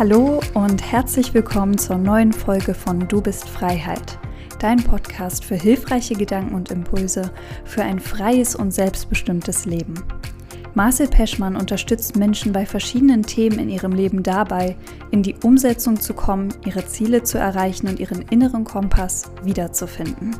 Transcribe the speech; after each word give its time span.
Hallo 0.00 0.40
und 0.54 0.90
herzlich 0.90 1.34
willkommen 1.34 1.76
zur 1.76 1.98
neuen 1.98 2.32
Folge 2.32 2.72
von 2.72 3.06
Du 3.06 3.20
bist 3.20 3.46
Freiheit, 3.46 4.18
dein 4.58 4.82
Podcast 4.82 5.44
für 5.44 5.56
hilfreiche 5.56 6.14
Gedanken 6.14 6.54
und 6.54 6.70
Impulse 6.70 7.30
für 7.66 7.82
ein 7.82 8.00
freies 8.00 8.56
und 8.56 8.72
selbstbestimmtes 8.72 9.66
Leben. 9.66 10.02
Marcel 10.72 11.06
Peschmann 11.06 11.54
unterstützt 11.54 12.16
Menschen 12.16 12.50
bei 12.50 12.64
verschiedenen 12.64 13.24
Themen 13.24 13.58
in 13.58 13.68
ihrem 13.68 13.92
Leben 13.92 14.22
dabei, 14.22 14.74
in 15.10 15.22
die 15.22 15.36
Umsetzung 15.44 16.00
zu 16.00 16.14
kommen, 16.14 16.48
ihre 16.64 16.86
Ziele 16.86 17.22
zu 17.22 17.36
erreichen 17.36 17.86
und 17.86 18.00
ihren 18.00 18.22
inneren 18.22 18.64
Kompass 18.64 19.30
wiederzufinden. 19.42 20.34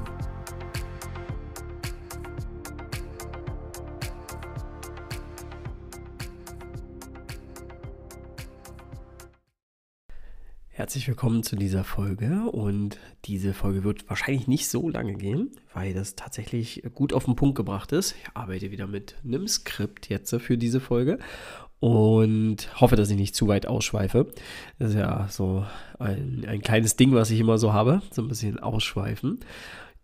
Herzlich 10.80 11.08
willkommen 11.08 11.42
zu 11.42 11.56
dieser 11.56 11.84
Folge 11.84 12.50
und 12.50 12.98
diese 13.26 13.52
Folge 13.52 13.84
wird 13.84 14.08
wahrscheinlich 14.08 14.48
nicht 14.48 14.66
so 14.66 14.88
lange 14.88 15.12
gehen, 15.12 15.50
weil 15.74 15.92
das 15.92 16.16
tatsächlich 16.16 16.82
gut 16.94 17.12
auf 17.12 17.26
den 17.26 17.36
Punkt 17.36 17.54
gebracht 17.54 17.92
ist. 17.92 18.14
Ich 18.18 18.30
arbeite 18.32 18.70
wieder 18.70 18.86
mit 18.86 19.16
einem 19.22 19.46
Skript 19.46 20.08
jetzt 20.08 20.34
für 20.36 20.56
diese 20.56 20.80
Folge 20.80 21.18
und 21.80 22.80
hoffe, 22.80 22.96
dass 22.96 23.10
ich 23.10 23.18
nicht 23.18 23.34
zu 23.34 23.46
weit 23.46 23.66
ausschweife. 23.66 24.28
Das 24.78 24.92
ist 24.92 24.96
ja 24.96 25.28
so 25.28 25.66
ein, 25.98 26.46
ein 26.48 26.62
kleines 26.62 26.96
Ding, 26.96 27.12
was 27.12 27.30
ich 27.30 27.40
immer 27.40 27.58
so 27.58 27.74
habe, 27.74 28.00
so 28.10 28.22
ein 28.22 28.28
bisschen 28.28 28.58
ausschweifen. 28.58 29.40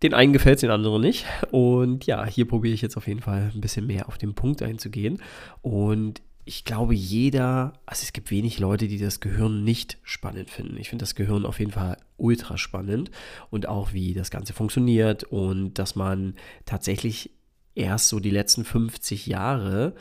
Den 0.03 0.13
einen 0.13 0.31
gefällt 0.31 0.57
es, 0.57 0.61
den 0.61 0.69
anderen 0.69 1.01
nicht. 1.01 1.25
Und 1.49 2.05
ja, 2.05 2.23
hier 2.23 2.47
probiere 2.47 2.75
ich 2.75 2.83
jetzt 2.83 2.97
auf 2.97 3.07
jeden 3.07 3.21
Fall 3.21 3.51
ein 3.51 3.61
bisschen 3.61 3.87
mehr 3.87 4.07
auf 4.07 4.19
den 4.19 4.35
Punkt 4.35 4.61
einzugehen. 4.61 5.23
Und 5.63 6.21
ich 6.47 6.63
glaube, 6.63 6.95
jeder, 6.95 7.73
also 7.85 8.03
es 8.03 8.13
gibt 8.13 8.31
wenig 8.31 8.59
Leute, 8.59 8.87
die 8.87 8.97
das 8.97 9.19
Gehirn 9.19 9.65
nicht 9.65 9.97
spannend 10.03 10.49
finden. 10.49 10.77
Ich 10.77 10.87
finde 10.87 11.03
das 11.03 11.13
Gehirn 11.13 11.45
auf 11.45 11.59
jeden 11.59 11.71
Fall 11.71 11.97
ultra 12.15 12.57
spannend 12.57 13.11
und 13.49 13.67
auch 13.67 13.91
wie 13.91 14.13
das 14.13 14.31
Ganze 14.31 14.53
funktioniert 14.53 15.25
und 15.25 15.73
dass 15.73 15.95
man 15.95 16.35
tatsächlich 16.65 17.31
erst 17.75 18.07
so 18.07 18.21
die 18.21 18.29
letzten 18.29 18.63
50 18.63 19.27
Jahre 19.27 19.93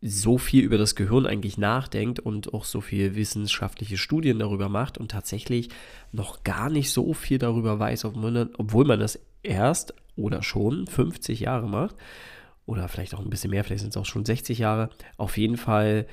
so 0.00 0.38
viel 0.38 0.64
über 0.64 0.78
das 0.78 0.94
Gehirn 0.94 1.26
eigentlich 1.26 1.58
nachdenkt 1.58 2.20
und 2.20 2.54
auch 2.54 2.64
so 2.64 2.80
viel 2.80 3.14
wissenschaftliche 3.14 3.98
Studien 3.98 4.38
darüber 4.38 4.70
macht 4.70 4.96
und 4.96 5.10
tatsächlich 5.10 5.68
noch 6.10 6.42
gar 6.42 6.70
nicht 6.70 6.90
so 6.90 7.12
viel 7.12 7.36
darüber 7.36 7.78
weiß, 7.78 8.06
obwohl 8.06 8.86
man 8.86 8.98
das 8.98 9.20
erst 9.42 9.92
oder 10.16 10.42
schon 10.42 10.86
50 10.86 11.40
Jahre 11.40 11.68
macht 11.68 11.96
oder 12.70 12.86
vielleicht 12.86 13.14
auch 13.14 13.20
ein 13.20 13.30
bisschen 13.30 13.50
mehr, 13.50 13.64
vielleicht 13.64 13.80
sind 13.80 13.90
es 13.90 13.96
auch 13.96 14.06
schon 14.06 14.24
60 14.24 14.58
Jahre. 14.58 14.90
Auf 15.16 15.36
jeden 15.36 15.56
Fall, 15.56 16.06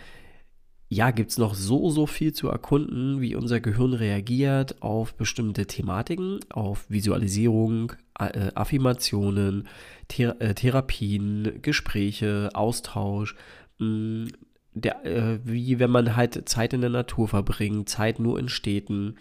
ja, 0.89 1.11
gibt 1.11 1.29
es 1.29 1.37
noch 1.37 1.53
so, 1.53 1.91
so 1.91 2.07
viel 2.07 2.33
zu 2.33 2.49
erkunden, 2.49 3.21
wie 3.21 3.35
unser 3.35 3.59
Gehirn 3.59 3.93
reagiert 3.93 4.81
auf 4.81 5.13
bestimmte 5.13 5.67
Thematiken, 5.67 6.39
auf 6.49 6.89
Visualisierung, 6.89 7.93
äh, 8.19 8.51
Affirmationen, 8.55 9.67
Thera 10.07 10.35
äh, 10.39 10.55
Therapien, 10.55 11.59
Gespräche, 11.61 12.49
Austausch. 12.53 13.35
Mh, 13.77 13.87
mm, 13.87 14.27
der, 14.73 15.05
äh, 15.05 15.39
wie 15.43 15.79
wenn 15.79 15.89
man 15.89 16.15
halt 16.15 16.47
Zeit 16.47 16.71
in 16.73 16.81
der 16.81 16.91
Natur 16.91 17.27
verbringt, 17.27 17.89
Zeit 17.89 18.19
nur 18.19 18.37
in 18.37 18.47
Städten, 18.47 19.15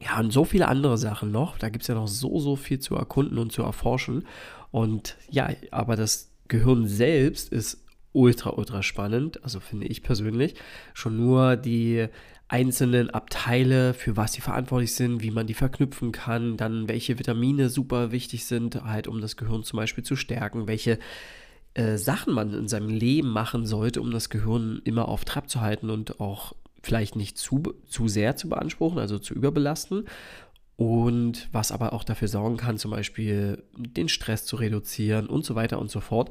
ja, 0.00 0.18
und 0.18 0.32
so 0.32 0.44
viele 0.44 0.66
andere 0.66 0.98
Sachen 0.98 1.30
noch. 1.30 1.58
Da 1.58 1.68
gibt 1.68 1.82
es 1.82 1.88
ja 1.88 1.94
noch 1.94 2.08
so, 2.08 2.40
so 2.40 2.56
viel 2.56 2.80
zu 2.80 2.96
erkunden 2.96 3.38
und 3.38 3.52
zu 3.52 3.62
erforschen. 3.62 4.26
Und 4.70 5.16
ja, 5.30 5.50
aber 5.70 5.94
das 5.94 6.33
Gehirn 6.48 6.86
selbst 6.86 7.52
ist 7.52 7.84
ultra, 8.12 8.50
ultra 8.50 8.82
spannend, 8.82 9.42
also 9.42 9.60
finde 9.60 9.86
ich 9.86 10.02
persönlich. 10.02 10.54
Schon 10.94 11.16
nur 11.16 11.56
die 11.56 12.06
einzelnen 12.48 13.10
Abteile, 13.10 13.94
für 13.94 14.16
was 14.16 14.34
sie 14.34 14.40
verantwortlich 14.40 14.94
sind, 14.94 15.22
wie 15.22 15.30
man 15.30 15.46
die 15.46 15.54
verknüpfen 15.54 16.12
kann, 16.12 16.56
dann 16.56 16.88
welche 16.88 17.18
Vitamine 17.18 17.68
super 17.68 18.12
wichtig 18.12 18.44
sind, 18.46 18.84
halt 18.84 19.08
um 19.08 19.20
das 19.20 19.36
Gehirn 19.36 19.64
zum 19.64 19.78
Beispiel 19.78 20.04
zu 20.04 20.14
stärken, 20.14 20.68
welche 20.68 20.98
äh, 21.74 21.96
Sachen 21.96 22.34
man 22.34 22.52
in 22.54 22.68
seinem 22.68 22.88
Leben 22.90 23.30
machen 23.30 23.66
sollte, 23.66 24.00
um 24.00 24.10
das 24.10 24.28
Gehirn 24.28 24.80
immer 24.84 25.08
auf 25.08 25.24
Trab 25.24 25.48
zu 25.48 25.60
halten 25.60 25.90
und 25.90 26.20
auch 26.20 26.54
vielleicht 26.82 27.16
nicht 27.16 27.38
zu, 27.38 27.74
zu 27.88 28.08
sehr 28.08 28.36
zu 28.36 28.48
beanspruchen, 28.48 28.98
also 28.98 29.18
zu 29.18 29.34
überbelasten 29.34 30.06
und 30.76 31.48
was 31.52 31.72
aber 31.72 31.92
auch 31.92 32.04
dafür 32.04 32.28
sorgen 32.28 32.56
kann, 32.56 32.78
zum 32.78 32.90
Beispiel 32.90 33.62
den 33.76 34.08
Stress 34.08 34.44
zu 34.44 34.56
reduzieren 34.56 35.28
und 35.28 35.44
so 35.44 35.54
weiter 35.54 35.78
und 35.78 35.90
so 35.90 36.00
fort. 36.00 36.30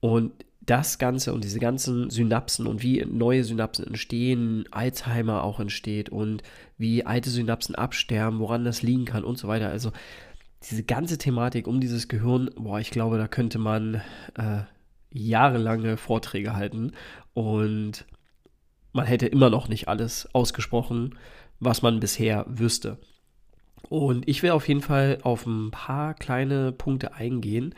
Und 0.00 0.32
das 0.64 0.98
Ganze 0.98 1.32
und 1.32 1.42
diese 1.42 1.58
ganzen 1.58 2.08
Synapsen 2.08 2.66
und 2.68 2.82
wie 2.82 3.04
neue 3.04 3.42
Synapsen 3.42 3.86
entstehen, 3.86 4.64
Alzheimer 4.70 5.42
auch 5.42 5.58
entsteht 5.58 6.08
und 6.08 6.42
wie 6.78 7.04
alte 7.04 7.30
Synapsen 7.30 7.74
absterben, 7.74 8.38
woran 8.38 8.64
das 8.64 8.82
liegen 8.82 9.04
kann 9.04 9.24
und 9.24 9.38
so 9.38 9.48
weiter. 9.48 9.70
Also 9.70 9.90
diese 10.70 10.84
ganze 10.84 11.18
Thematik 11.18 11.66
um 11.66 11.80
dieses 11.80 12.06
Gehirn, 12.06 12.50
boah, 12.56 12.78
ich 12.78 12.92
glaube, 12.92 13.18
da 13.18 13.26
könnte 13.26 13.58
man 13.58 14.02
äh, 14.36 14.62
jahrelange 15.10 15.96
Vorträge 15.96 16.54
halten 16.54 16.92
und 17.34 18.04
man 18.92 19.06
hätte 19.06 19.26
immer 19.26 19.50
noch 19.50 19.68
nicht 19.68 19.88
alles 19.88 20.28
ausgesprochen, 20.32 21.16
was 21.58 21.82
man 21.82 21.98
bisher 21.98 22.46
wüsste. 22.48 22.98
Und 23.92 24.26
ich 24.26 24.42
will 24.42 24.52
auf 24.52 24.68
jeden 24.68 24.80
Fall 24.80 25.18
auf 25.22 25.44
ein 25.44 25.70
paar 25.70 26.14
kleine 26.14 26.72
Punkte 26.72 27.12
eingehen, 27.12 27.74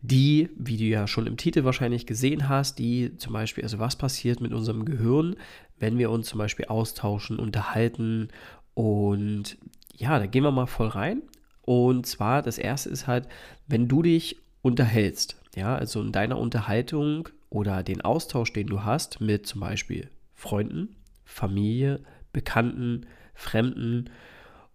die, 0.00 0.48
wie 0.56 0.78
du 0.78 0.84
ja 0.84 1.06
schon 1.06 1.26
im 1.26 1.36
Titel 1.36 1.64
wahrscheinlich 1.64 2.06
gesehen 2.06 2.48
hast, 2.48 2.78
die 2.78 3.18
zum 3.18 3.34
Beispiel, 3.34 3.62
also 3.62 3.78
was 3.78 3.96
passiert 3.96 4.40
mit 4.40 4.54
unserem 4.54 4.86
Gehirn, 4.86 5.36
wenn 5.78 5.98
wir 5.98 6.10
uns 6.10 6.28
zum 6.28 6.38
Beispiel 6.38 6.64
austauschen, 6.64 7.38
unterhalten 7.38 8.28
und 8.72 9.58
ja, 9.94 10.18
da 10.18 10.24
gehen 10.24 10.42
wir 10.42 10.52
mal 10.52 10.64
voll 10.64 10.88
rein. 10.88 11.20
Und 11.60 12.06
zwar, 12.06 12.40
das 12.40 12.56
erste 12.56 12.88
ist 12.88 13.06
halt, 13.06 13.28
wenn 13.66 13.88
du 13.88 14.00
dich 14.00 14.38
unterhältst, 14.62 15.36
ja, 15.54 15.76
also 15.76 16.00
in 16.00 16.12
deiner 16.12 16.38
Unterhaltung 16.38 17.28
oder 17.50 17.82
den 17.82 18.00
Austausch, 18.00 18.54
den 18.54 18.68
du 18.68 18.84
hast 18.84 19.20
mit 19.20 19.46
zum 19.46 19.60
Beispiel 19.60 20.08
Freunden, 20.32 20.96
Familie, 21.26 22.00
Bekannten, 22.32 23.04
Fremden, 23.34 24.08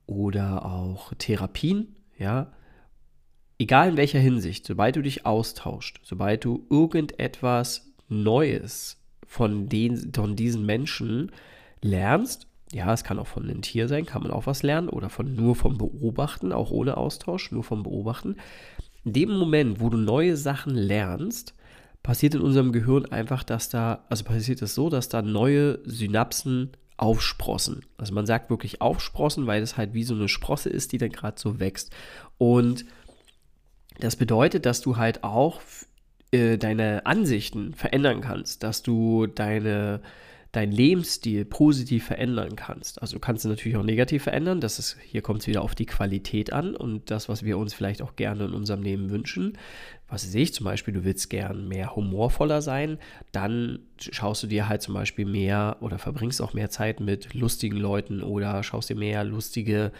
oder 0.08 0.66
auch 0.66 1.14
Therapien, 1.18 1.96
ja, 2.18 2.52
egal 3.60 3.90
in 3.90 3.98
welcher 3.98 4.20
Hinsicht, 4.20 4.66
sobald 4.66 4.96
du 4.96 5.02
dich 5.02 5.26
austauscht, 5.26 6.00
sobald 6.04 6.44
du 6.46 6.66
irgendetwas 6.70 7.94
Neues 8.10 9.04
von, 9.26 9.70
den, 9.70 10.12
von 10.14 10.36
diesen 10.36 10.66
Menschen 10.66 11.32
lernst, 11.82 12.48
ja, 12.72 12.92
es 12.94 13.04
kann 13.04 13.20
auch 13.20 13.28
von 13.28 13.44
einem 13.44 13.62
Tier 13.62 13.88
sein, 13.88 14.06
kann 14.06 14.24
man 14.24 14.32
auch 14.32 14.46
was 14.46 14.64
lernen 14.64 14.90
oder 14.90 15.10
von 15.10 15.36
nur 15.36 15.56
vom 15.56 15.78
Beobachten, 15.78 16.52
auch 16.52 16.72
ohne 16.72 16.98
Austausch, 16.98 17.52
nur 17.52 17.64
vom 17.64 17.84
Beobachten. 17.84 18.36
In 19.06 19.14
dem 19.14 19.32
Moment, 19.32 19.80
wo 19.80 19.90
du 19.90 19.98
neue 19.98 20.36
Sachen 20.36 20.76
lernst, 20.76 21.54
passiert 22.04 22.36
in 22.36 22.42
unserem 22.42 22.72
Gehirn 22.72 23.06
einfach, 23.06 23.44
dass 23.44 23.70
da, 23.70 24.06
also 24.10 24.26
passiert 24.26 24.62
es 24.62 24.76
so, 24.76 24.90
dass 24.90 25.08
da 25.10 25.22
neue 25.22 25.80
Synapsen 25.86 26.72
aufsprossen. 26.98 27.86
Also 27.98 28.14
man 28.14 28.26
sagt 28.26 28.50
wirklich 28.50 28.82
aufsprossen, 28.82 29.48
weil 29.48 29.62
es 29.62 29.78
halt 29.78 29.94
wie 29.94 30.04
so 30.04 30.16
eine 30.16 30.28
Sprosse 30.28 30.70
ist, 30.70 30.92
die 30.92 30.98
dann 30.98 31.12
gerade 31.12 31.40
so 31.40 31.60
wächst. 31.60 31.92
Und 32.38 32.86
das 34.00 34.16
bedeutet, 34.16 34.66
dass 34.66 34.82
du 34.82 34.98
halt 34.98 35.24
auch 35.24 35.62
äh, 36.32 36.58
deine 36.58 37.06
Ansichten 37.06 37.74
verändern 37.74 38.22
kannst, 38.22 38.64
dass 38.64 38.84
du 38.84 39.28
deine 39.28 40.02
deinen 40.52 40.72
Lebensstil 40.72 41.46
positiv 41.46 42.06
verändern 42.06 42.56
kannst. 42.56 43.02
Also 43.02 43.16
du 43.16 43.20
kannst 43.20 43.46
es 43.46 43.50
natürlich 43.50 43.78
auch 43.78 43.84
negativ 43.84 44.24
verändern. 44.24 44.62
Das 44.62 44.80
ist, 44.80 44.98
hier 45.04 45.22
kommt 45.22 45.42
es 45.42 45.48
wieder 45.48 45.62
auf 45.62 45.76
die 45.76 45.86
Qualität 45.86 46.54
an 46.54 46.76
und 46.76 47.12
das, 47.12 47.28
was 47.30 47.44
wir 47.44 47.58
uns 47.58 47.74
vielleicht 47.74 48.02
auch 48.02 48.16
gerne 48.16 48.46
in 48.46 48.54
unserem 48.54 48.82
Leben 48.82 49.10
wünschen. 49.10 49.58
Was 50.08 50.24
sehe 50.24 50.44
ich 50.44 50.54
zum 50.54 50.64
Beispiel, 50.64 50.94
du 50.94 51.04
willst 51.04 51.30
gern 51.30 51.68
mehr 51.68 51.96
humorvoller 51.96 52.62
sein, 52.62 52.98
dann 53.34 53.80
schaust 54.00 54.44
du 54.44 54.48
dir 54.48 54.70
halt 54.70 54.82
zum 54.82 54.94
Beispiel 54.94 55.26
mehr 55.26 55.78
oder 55.82 56.00
verbringst 56.00 56.42
auch 56.42 56.54
mehr 56.54 56.70
Zeit 56.70 57.02
mit 57.02 57.34
lustigen 57.34 57.78
Leuten 57.78 58.24
oder 58.24 58.64
schaust 58.64 58.90
dir 58.90 58.96
mehr 58.96 59.26
lustige 59.26 59.92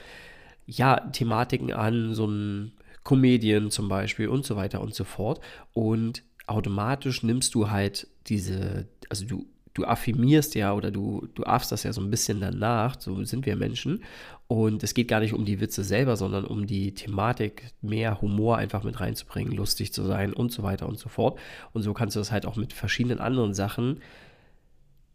ja, 0.66 1.00
Thematiken 1.12 1.74
an, 1.74 2.14
so 2.14 2.26
ein 2.26 2.72
Comedian 3.04 3.70
zum 3.70 3.90
Beispiel 3.90 4.28
und 4.28 4.46
so 4.46 4.56
weiter 4.56 4.82
und 4.82 4.94
so 4.94 5.04
fort. 5.04 5.42
Und 5.74 6.24
automatisch 6.46 7.24
nimmst 7.24 7.54
du 7.54 7.70
halt 7.70 8.08
diese, 8.28 8.88
also 9.10 9.26
du 9.26 9.46
du 9.78 9.86
affirmierst 9.86 10.56
ja 10.56 10.74
oder 10.74 10.90
du, 10.90 11.28
du 11.36 11.44
affst 11.44 11.72
das 11.72 11.84
ja 11.84 11.94
so 11.94 12.02
ein 12.02 12.10
bisschen 12.10 12.40
danach, 12.40 13.00
so 13.00 13.24
sind 13.24 13.46
wir 13.46 13.56
Menschen. 13.56 14.04
Und 14.48 14.84
es 14.84 14.94
geht 14.94 15.08
gar 15.08 15.20
nicht 15.20 15.34
um 15.34 15.46
die 15.46 15.60
Witze 15.60 15.84
selber, 15.84 16.16
sondern 16.16 16.46
um 16.46 16.66
die 16.66 16.94
Thematik, 16.94 17.72
mehr 17.82 18.22
Humor 18.22 18.58
einfach 18.58 18.84
mit 18.84 19.00
reinzubringen, 19.00 19.54
lustig 19.54 19.94
zu 19.94 20.04
sein 20.04 20.34
und 20.34 20.52
so 20.52 20.64
weiter 20.64 20.88
und 20.88 20.98
so 20.98 21.10
fort. 21.10 21.38
Und 21.74 21.84
so 21.84 21.94
kannst 21.94 22.16
du 22.16 22.20
das 22.20 22.32
halt 22.32 22.46
auch 22.46 22.56
mit 22.56 22.74
verschiedenen 22.74 23.20
anderen 23.20 23.54
Sachen 23.54 24.02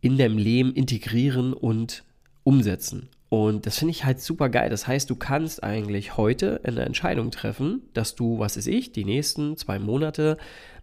in 0.01 0.17
deinem 0.17 0.39
Leben 0.39 0.73
integrieren 0.75 1.53
und 1.55 2.05
umsetzen. 2.45 3.09
Und 3.29 3.67
das 3.67 3.79
finde 3.79 3.93
ich 3.93 4.05
halt 4.05 4.21
super 4.21 4.51
geil. 4.51 4.69
Das 4.69 4.87
heißt, 4.87 5.09
du 5.09 5.17
kannst 5.17 5.65
eigentlich 5.65 6.17
heute 6.17 6.61
eine 6.65 6.83
Entscheidung 6.83 7.31
treffen, 7.31 7.81
dass 7.95 8.15
du, 8.15 8.39
was 8.39 8.57
ist 8.57 8.67
ich, 8.67 8.93
die 8.93 9.07
nächsten 9.07 9.57
zwei 9.57 9.79
Monate 9.79 10.37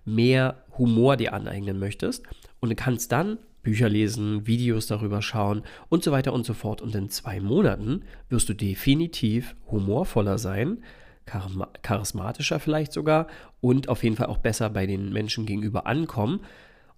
mehr 0.03 0.63
Humor 0.77 1.15
dir 1.15 1.33
aneignen 1.33 1.77
möchtest. 1.77 2.23
Und 2.59 2.69
du 2.69 2.75
kannst 2.75 3.11
dann 3.11 3.37
Bücher 3.61 3.89
lesen, 3.89 4.47
Videos 4.47 4.88
darüber 4.88 5.21
schauen 5.21 5.63
und 5.89 6.03
so 6.03 6.11
weiter 6.11 6.33
und 6.33 6.45
so 6.45 6.53
fort. 6.53 6.81
Und 6.81 6.95
in 6.95 7.09
zwei 7.09 7.39
Monaten 7.39 8.03
wirst 8.29 8.50
du 8.50 8.53
definitiv 8.53 9.56
humorvoller 9.69 10.38
sein, 10.38 10.83
charismatischer 11.25 12.59
vielleicht 12.59 12.91
sogar 12.91 13.27
und 13.61 13.89
auf 13.89 14.03
jeden 14.03 14.15
Fall 14.15 14.27
auch 14.27 14.39
besser 14.39 14.69
bei 14.69 14.85
den 14.85 15.11
Menschen 15.11 15.45
gegenüber 15.45 15.85
ankommen. 15.85 16.41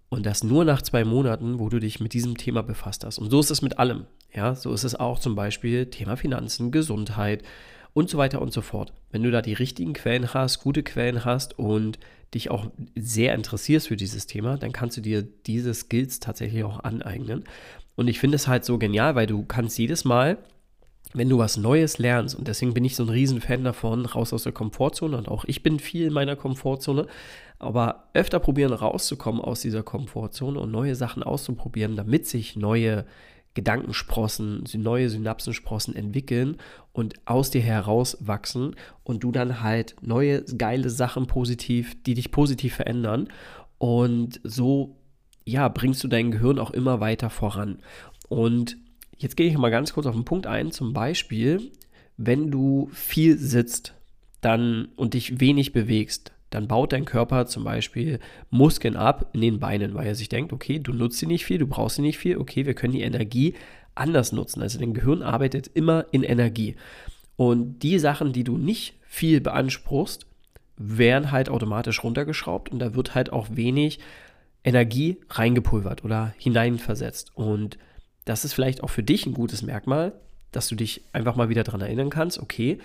Und 0.10 0.26
das 0.26 0.44
nur 0.44 0.66
nach 0.66 0.82
zwei 0.82 1.06
Monaten, 1.06 1.60
wo 1.60 1.70
du 1.70 1.80
dich 1.80 2.02
mit 2.02 2.14
diesem 2.14 2.38
Thema 2.38 2.64
befasst 2.64 3.06
hast. 3.06 3.18
Und 3.18 3.32
so 3.32 3.40
ist 3.40 3.50
es 3.50 3.62
mit 3.62 3.80
allem. 3.80 4.06
Ja, 4.34 4.56
so 4.56 4.74
ist 4.74 4.84
es 4.84 4.96
auch 4.96 5.20
zum 5.20 5.36
Beispiel 5.36 5.86
Thema 5.86 6.18
Finanzen, 6.18 6.72
Gesundheit 6.72 7.44
und 7.94 8.10
so 8.10 8.18
weiter 8.18 8.42
und 8.42 8.52
so 8.54 8.62
fort. 8.62 8.94
Wenn 9.12 9.24
du 9.24 9.32
da 9.32 9.42
die 9.42 9.54
richtigen 9.54 9.94
Quellen 9.94 10.34
hast, 10.34 10.60
gute 10.60 10.84
Quellen 10.84 11.26
hast 11.26 11.58
und 11.58 11.98
dich 12.34 12.50
auch 12.50 12.68
sehr 12.96 13.36
interessierst 13.36 13.88
für 13.88 13.98
dieses 13.98 14.26
Thema, 14.26 14.58
dann 14.58 14.72
kannst 14.72 14.98
du 14.98 15.02
dir 15.02 15.22
diese 15.22 15.74
Skills 15.74 16.20
tatsächlich 16.20 16.64
auch 16.64 16.80
aneignen. 16.84 17.44
Und 17.96 18.08
ich 18.08 18.20
finde 18.20 18.36
es 18.36 18.48
halt 18.48 18.66
so 18.66 18.78
genial, 18.78 19.16
weil 19.16 19.28
du 19.28 19.44
kannst 19.44 19.78
jedes 19.78 20.06
Mal, 20.06 20.38
wenn 21.14 21.28
du 21.28 21.38
was 21.38 21.58
Neues 21.58 21.98
lernst, 21.98 22.36
und 22.36 22.48
deswegen 22.48 22.74
bin 22.74 22.86
ich 22.86 22.96
so 22.96 23.04
ein 23.04 23.10
Riesenfan 23.10 23.66
davon, 23.66 24.06
raus 24.06 24.32
aus 24.32 24.44
der 24.44 24.54
Komfortzone, 24.54 25.18
und 25.18 25.28
auch 25.28 25.44
ich 25.46 25.62
bin 25.62 25.80
viel 25.80 26.08
in 26.08 26.14
meiner 26.14 26.38
Komfortzone, 26.38 27.06
aber 27.60 28.08
öfter 28.14 28.40
probieren 28.40 28.74
rauszukommen 28.74 29.42
aus 29.42 29.60
dieser 29.60 29.84
Komfortzone 29.84 30.60
und 30.60 30.72
neue 30.72 30.96
Sachen 30.96 31.22
auszuprobieren, 31.22 31.98
damit 31.98 32.28
sich 32.28 32.56
neue 32.56 33.06
Gedankensprossen, 33.54 34.64
neue 34.76 35.10
Synapsensprossen 35.10 35.96
entwickeln 35.96 36.58
und 36.94 37.16
aus 37.26 37.50
dir 37.50 37.62
heraus 37.62 38.18
wachsen 38.22 38.76
und 39.04 39.24
du 39.24 39.32
dann 39.32 39.62
halt 39.62 39.96
neue 40.02 40.44
geile 40.44 40.90
Sachen 40.90 41.28
positiv, 41.28 42.02
die 42.04 42.14
dich 42.14 42.32
positiv 42.32 42.76
verändern 42.76 43.28
und 43.78 44.40
so 44.44 44.96
ja, 45.46 45.68
bringst 45.68 46.04
du 46.04 46.08
dein 46.08 46.32
Gehirn 46.32 46.60
auch 46.60 46.72
immer 46.72 47.00
weiter 47.00 47.30
voran. 47.30 47.80
Und 48.30 48.78
jetzt 49.18 49.38
gehe 49.38 49.48
ich 49.48 49.58
mal 49.58 49.72
ganz 49.72 49.94
kurz 49.94 50.06
auf 50.06 50.16
den 50.16 50.26
Punkt 50.26 50.48
ein, 50.48 50.72
zum 50.72 50.94
Beispiel, 50.94 51.72
wenn 52.18 52.52
du 52.52 52.90
viel 52.94 53.38
sitzt, 53.38 53.96
dann 54.42 54.90
und 54.96 55.14
dich 55.14 55.40
wenig 55.40 55.74
bewegst, 55.74 56.32
dann 56.52 56.68
baut 56.68 56.92
dein 56.94 57.06
Körper 57.06 57.48
zum 57.48 57.64
Beispiel 57.64 58.20
Muskeln 58.50 58.96
ab 58.96 59.30
in 59.34 59.42
den 59.42 59.60
Beinen, 59.60 59.96
weil 59.96 60.06
er 60.06 60.16
sich 60.16 60.30
denkt, 60.30 60.54
okay, 60.54 60.80
du 60.80 60.94
nutzt 60.94 61.18
sie 61.18 61.26
nicht 61.26 61.46
viel, 61.46 61.58
du 61.58 61.66
brauchst 61.66 61.96
sie 61.96 62.02
nicht 62.02 62.20
viel, 62.20 62.38
okay, 62.38 62.66
wir 62.66 62.74
können 62.76 62.94
die 62.94 63.02
Energie 63.02 63.56
anders 63.96 64.34
nutzen. 64.34 64.62
Also 64.62 64.78
dein 64.78 64.94
Gehirn 64.94 65.24
arbeitet 65.24 65.72
immer 65.74 66.06
in 66.12 66.24
Energie. 66.24 66.76
Und 67.38 67.80
die 67.80 67.98
Sachen, 68.00 68.34
die 68.34 68.44
du 68.44 68.58
nicht 68.58 68.96
viel 69.02 69.42
beanspruchst, 69.42 70.28
werden 70.78 71.32
halt 71.32 71.50
automatisch 71.50 72.04
runtergeschraubt 72.04 72.70
und 72.70 72.80
da 72.80 72.96
wird 72.96 73.16
halt 73.16 73.32
auch 73.32 73.48
wenig 73.52 74.00
Energie 74.64 75.18
reingepulvert 75.30 76.04
oder 76.04 76.34
hineinversetzt. 76.38 77.32
Und 77.34 77.78
das 78.26 78.46
ist 78.46 78.54
vielleicht 78.54 78.84
auch 78.84 78.90
für 78.90 79.04
dich 79.04 79.26
ein 79.26 79.34
gutes 79.34 79.62
Merkmal, 79.62 80.14
dass 80.52 80.68
du 80.68 80.76
dich 80.76 81.02
einfach 81.14 81.38
mal 81.38 81.50
wieder 81.50 81.64
daran 81.64 81.82
erinnern 81.82 82.10
kannst, 82.10 82.40
okay, 82.40 82.78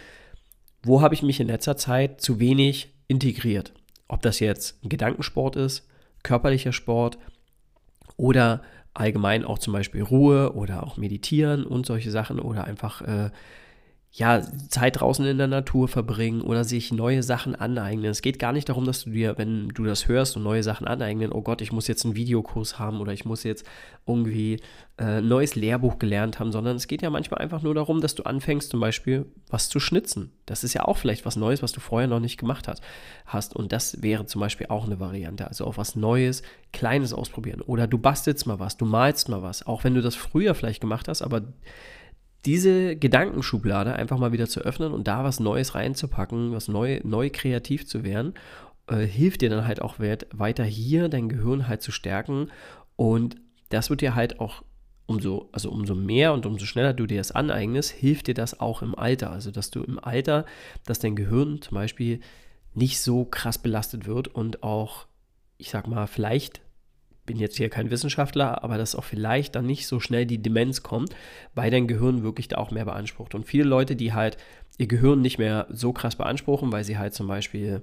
wo 0.85 1.01
habe 1.01 1.15
ich 1.15 1.23
mich 1.23 1.41
in 1.41 1.49
letzter 1.49 1.77
Zeit 1.77 2.21
zu 2.21 2.39
wenig 2.39 2.96
integriert. 3.09 3.73
Ob 4.09 4.23
das 4.23 4.41
jetzt 4.41 4.79
Gedankensport 4.83 5.57
ist, 5.57 5.89
körperlicher 6.23 6.73
Sport 6.73 7.19
oder 8.17 8.63
allgemein 8.95 9.45
auch 9.45 9.59
zum 9.59 9.73
Beispiel 9.73 10.03
Ruhe 10.03 10.55
oder 10.55 10.83
auch 10.83 10.97
Meditieren 10.97 11.65
und 11.65 11.87
solche 11.87 12.11
Sachen 12.11 12.39
oder 12.39 12.65
einfach 12.65 13.03
äh, 13.03 13.31
ja, 14.19 14.41
Zeit 14.71 15.01
draußen 15.01 15.27
in 15.27 15.37
der 15.37 15.47
Natur 15.47 15.89
verbringen 15.89 16.41
oder 16.41 16.65
sich 16.65 16.91
neue 16.91 17.23
Sachen 17.23 17.55
aneignen. 17.55 18.11
Es 18.11 18.23
geht 18.23 18.39
gar 18.39 18.55
nicht 18.55 18.67
darum, 18.71 18.87
dass 18.87 19.05
du 19.05 19.11
dir, 19.11 19.37
wenn 19.37 19.69
du 19.69 19.85
das 19.85 20.09
hörst 20.09 20.39
und 20.39 20.43
neue 20.43 20.63
Sachen 20.63 20.87
aneignen, 20.87 21.33
oh 21.33 21.43
Gott, 21.43 21.61
ich 21.61 21.71
muss 21.71 21.87
jetzt 21.87 22.07
einen 22.07 22.17
Videokurs 22.17 22.79
haben 22.79 23.01
oder 23.01 23.13
ich 23.13 23.27
muss 23.27 23.43
jetzt 23.43 23.67
irgendwie 24.07 24.59
äh, 24.97 25.21
neues 25.21 25.55
Lehrbuch 25.55 25.99
gelernt 25.99 26.41
haben, 26.41 26.51
sondern 26.51 26.77
es 26.77 26.89
geht 26.89 27.03
ja 27.03 27.11
manchmal 27.11 27.43
einfach 27.43 27.61
nur 27.61 27.75
darum, 27.75 28.01
dass 28.01 28.15
du 28.15 28.23
anfängst, 28.23 28.71
zum 28.71 28.81
Beispiel 28.81 29.27
was 29.51 29.69
zu 29.69 29.81
schnitzen. 29.81 30.33
Das 30.47 30.65
ist 30.65 30.73
ja 30.73 30.87
auch 30.87 30.97
vielleicht 30.97 31.27
was 31.27 31.37
Neues, 31.37 31.63
was 31.63 31.73
du 31.73 31.81
vorher 31.81 32.09
noch 32.09 32.21
nicht 32.21 32.39
gemacht 32.39 32.69
hast. 32.69 32.83
hast. 33.27 33.55
Und 33.55 33.71
das 33.73 34.01
wäre 34.01 34.25
zum 34.25 34.41
Beispiel 34.41 34.69
auch 34.69 34.87
eine 34.87 34.99
Variante. 34.99 35.47
Also 35.47 35.67
auch 35.67 35.77
was 35.77 35.95
Neues, 35.95 36.41
Kleines 36.73 37.13
ausprobieren. 37.13 37.61
Oder 37.61 37.87
du 37.87 37.99
bastelst 37.99 38.47
mal 38.47 38.59
was, 38.61 38.79
du 38.79 38.87
malst 38.87 39.29
mal 39.29 39.43
was. 39.43 39.67
Auch 39.67 39.85
wenn 39.85 39.95
du 39.95 40.01
das 40.01 40.15
früher 40.15 40.55
vielleicht 40.55 40.81
gemacht 40.81 41.07
hast, 41.07 41.21
aber 41.21 41.43
diese 42.47 42.97
Gedankenschublade 42.97 43.95
einfach 43.95 44.19
mal 44.19 44.33
wieder 44.33 44.49
zu 44.49 44.61
öffnen 44.61 44.93
und 44.93 45.09
da 45.09 45.25
was 45.25 45.41
Neues 45.41 45.75
reinzupacken, 45.75 46.53
was 46.53 46.69
neu, 46.69 47.01
neu 47.05 47.31
kreativ 47.31 47.87
zu 47.87 48.05
werden, 48.05 48.35
äh, 48.87 49.05
hilft 49.05 49.43
dir 49.43 49.51
dann 49.51 49.67
halt 49.67 49.83
auch 49.83 49.99
wert, 49.99 50.27
weiter 50.33 50.65
hier 50.65 51.09
dein 51.09 51.29
Gehirn 51.29 51.69
halt 51.69 51.83
zu 51.83 51.93
stärken 51.93 52.49
und 52.95 53.37
das 53.69 53.91
wird 53.91 54.01
dir 54.01 54.15
halt 54.15 54.41
auch 54.41 54.63
umso, 55.07 55.49
also 55.53 55.71
umso 55.71 55.95
mehr 55.95 56.33
und 56.33 56.47
umso 56.47 56.67
schneller 56.67 56.93
du 56.93 57.07
dir 57.07 57.19
das 57.19 57.33
aneignest, 57.33 57.91
hilft 57.91 58.27
dir 58.27 58.35
das 58.35 58.61
auch 58.61 58.83
im 58.83 58.97
Alter. 58.97 59.31
Also, 59.31 59.51
dass 59.51 59.71
du 59.71 59.83
im 59.83 59.99
Alter, 59.99 60.45
dass 60.85 60.99
dein 60.99 61.17
Gehirn 61.17 61.63
zum 61.63 61.77
Beispiel 61.77 62.21
nicht 62.75 63.01
so 63.01 63.25
krass 63.25 63.59
belastet 63.59 64.07
wird 64.07 64.29
und 64.29 64.63
auch, 64.63 65.07
ich 65.59 65.71
sag 65.71 65.87
mal, 65.87 66.07
vielleicht 66.07 66.61
bin 67.27 67.37
jetzt 67.37 67.57
hier 67.57 67.69
kein 67.69 67.91
Wissenschaftler, 67.91 68.65
aber 68.65 68.79
dass 68.79 68.95
auch 68.95 69.05
vielleicht 69.05 69.57
dann 69.57 69.67
nicht 69.67 69.87
so 69.87 70.01
schnell 70.01 70.27
die 70.27 70.41
Demenz 70.41 70.83
kommt, 70.83 71.15
weil 71.55 71.71
dein 71.71 71.89
Gehirn 71.89 72.23
wirklich 72.23 72.49
da 72.49 72.59
auch 72.59 72.71
mehr 72.71 72.85
beansprucht. 72.85 73.35
Und 73.35 73.45
viele 73.45 73.65
Leute, 73.65 73.97
die 73.97 74.13
halt 74.15 74.37
ihr 74.79 74.87
Gehirn 74.87 75.21
nicht 75.21 75.39
mehr 75.39 75.67
so 75.71 75.93
krass 75.93 76.17
beanspruchen, 76.17 76.73
weil 76.73 76.85
sie 76.85 76.99
halt 76.99 77.15
zum 77.15 77.27
Beispiel, 77.27 77.83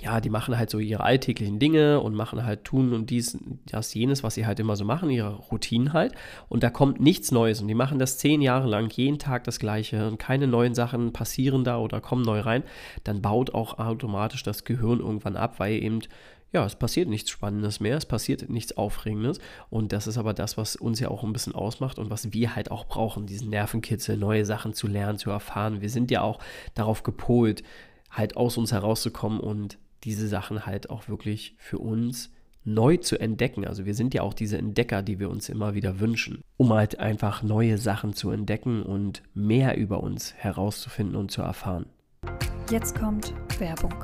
ja, 0.00 0.20
die 0.20 0.30
machen 0.30 0.56
halt 0.56 0.70
so 0.70 0.78
ihre 0.78 1.02
alltäglichen 1.02 1.58
Dinge 1.58 2.00
und 2.00 2.14
machen 2.14 2.44
halt 2.44 2.64
tun 2.64 2.92
und 2.92 3.10
dies, 3.10 3.38
das, 3.66 3.92
jenes, 3.92 4.22
was 4.22 4.34
sie 4.34 4.46
halt 4.46 4.58
immer 4.58 4.76
so 4.76 4.84
machen, 4.84 5.10
ihre 5.10 5.34
Routinen 5.34 5.92
halt. 5.92 6.14
Und 6.48 6.62
da 6.62 6.70
kommt 6.70 7.00
nichts 7.00 7.30
Neues. 7.30 7.60
Und 7.60 7.68
die 7.68 7.74
machen 7.74 7.98
das 7.98 8.18
zehn 8.18 8.40
Jahre 8.40 8.68
lang, 8.68 8.90
jeden 8.90 9.18
Tag 9.18 9.44
das 9.44 9.58
Gleiche 9.58 10.08
und 10.08 10.18
keine 10.18 10.46
neuen 10.46 10.74
Sachen 10.74 11.12
passieren 11.12 11.64
da 11.64 11.78
oder 11.78 12.00
kommen 12.00 12.22
neu 12.22 12.40
rein. 12.40 12.62
Dann 13.04 13.20
baut 13.20 13.54
auch 13.54 13.78
automatisch 13.78 14.42
das 14.42 14.64
Gehirn 14.64 15.00
irgendwann 15.00 15.36
ab, 15.36 15.58
weil 15.58 15.82
eben 15.82 16.00
ja, 16.52 16.66
es 16.66 16.76
passiert 16.76 17.08
nichts 17.08 17.30
Spannendes 17.30 17.80
mehr, 17.80 17.96
es 17.96 18.06
passiert 18.06 18.48
nichts 18.50 18.76
Aufregendes. 18.76 19.38
Und 19.70 19.92
das 19.92 20.06
ist 20.06 20.18
aber 20.18 20.34
das, 20.34 20.56
was 20.56 20.76
uns 20.76 21.00
ja 21.00 21.08
auch 21.08 21.24
ein 21.24 21.32
bisschen 21.32 21.54
ausmacht 21.54 21.98
und 21.98 22.10
was 22.10 22.32
wir 22.32 22.54
halt 22.54 22.70
auch 22.70 22.86
brauchen, 22.86 23.26
diesen 23.26 23.50
Nervenkitzel, 23.50 24.16
neue 24.16 24.44
Sachen 24.44 24.74
zu 24.74 24.86
lernen, 24.86 25.18
zu 25.18 25.30
erfahren. 25.30 25.80
Wir 25.80 25.90
sind 25.90 26.10
ja 26.10 26.20
auch 26.20 26.40
darauf 26.74 27.02
gepolt, 27.02 27.62
halt 28.10 28.36
aus 28.36 28.58
uns 28.58 28.72
herauszukommen 28.72 29.40
und 29.40 29.78
diese 30.04 30.28
Sachen 30.28 30.66
halt 30.66 30.90
auch 30.90 31.08
wirklich 31.08 31.54
für 31.58 31.78
uns 31.78 32.30
neu 32.64 32.98
zu 32.98 33.18
entdecken. 33.18 33.66
Also 33.66 33.86
wir 33.86 33.94
sind 33.94 34.14
ja 34.14 34.22
auch 34.22 34.34
diese 34.34 34.58
Entdecker, 34.58 35.02
die 35.02 35.18
wir 35.18 35.30
uns 35.30 35.48
immer 35.48 35.74
wieder 35.74 36.00
wünschen, 36.00 36.42
um 36.58 36.72
halt 36.72 36.98
einfach 36.98 37.42
neue 37.42 37.78
Sachen 37.78 38.12
zu 38.12 38.30
entdecken 38.30 38.82
und 38.82 39.22
mehr 39.34 39.76
über 39.78 40.02
uns 40.02 40.34
herauszufinden 40.34 41.16
und 41.16 41.30
zu 41.30 41.42
erfahren. 41.42 41.86
Jetzt 42.70 42.98
kommt 42.98 43.34
Werbung 43.58 43.94